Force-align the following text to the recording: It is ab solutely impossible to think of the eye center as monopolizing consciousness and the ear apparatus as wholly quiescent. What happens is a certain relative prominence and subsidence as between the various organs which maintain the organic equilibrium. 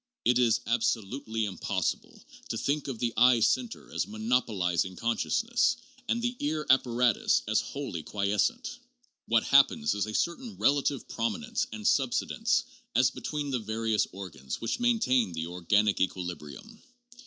It 0.25 0.39
is 0.39 0.61
ab 0.65 0.81
solutely 0.81 1.45
impossible 1.45 2.23
to 2.49 2.57
think 2.57 2.87
of 2.87 2.97
the 2.97 3.13
eye 3.17 3.39
center 3.39 3.91
as 3.93 4.07
monopolizing 4.07 4.95
consciousness 4.95 5.77
and 6.09 6.19
the 6.23 6.35
ear 6.39 6.65
apparatus 6.71 7.43
as 7.47 7.61
wholly 7.61 8.01
quiescent. 8.01 8.79
What 9.27 9.43
happens 9.43 9.93
is 9.93 10.07
a 10.07 10.15
certain 10.15 10.57
relative 10.57 11.07
prominence 11.07 11.67
and 11.71 11.87
subsidence 11.87 12.63
as 12.95 13.11
between 13.11 13.51
the 13.51 13.59
various 13.59 14.07
organs 14.11 14.59
which 14.59 14.79
maintain 14.79 15.33
the 15.33 15.45
organic 15.45 16.01
equilibrium. 16.01 16.81